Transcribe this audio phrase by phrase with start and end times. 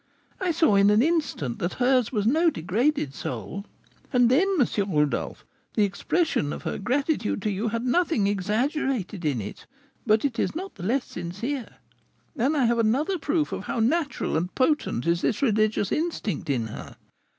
[0.39, 3.67] I saw in an instant that hers was no degraded soul.
[4.11, 4.91] And then, M.
[4.91, 9.67] Rodolph, the expression of her gratitude to you had nothing exaggerated in it;
[10.07, 11.75] but it is not the less sincere.
[12.35, 16.65] And I have another proof of how natural and potent is this religious instinct in
[16.65, 16.95] her.